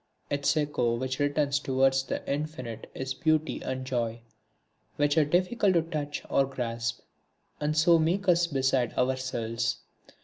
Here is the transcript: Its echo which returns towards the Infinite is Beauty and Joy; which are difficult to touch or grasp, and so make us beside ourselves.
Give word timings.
Its 0.31 0.57
echo 0.57 0.95
which 0.95 1.19
returns 1.19 1.59
towards 1.59 2.01
the 2.01 2.27
Infinite 2.27 2.89
is 2.95 3.13
Beauty 3.13 3.61
and 3.61 3.85
Joy; 3.85 4.21
which 4.95 5.15
are 5.15 5.23
difficult 5.25 5.75
to 5.75 5.83
touch 5.83 6.23
or 6.27 6.47
grasp, 6.47 7.01
and 7.59 7.77
so 7.77 7.99
make 7.99 8.27
us 8.27 8.47
beside 8.47 8.97
ourselves. 8.97 9.77